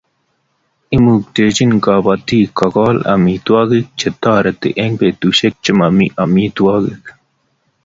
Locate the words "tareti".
4.21-4.69